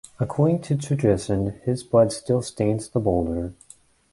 According 0.19 0.63
to 0.63 0.75
tradition 0.75 1.59
his 1.63 1.83
blood 1.83 2.11
still 2.11 2.41
stains 2.41 2.89
the 2.89 2.99
boulder. 2.99 3.53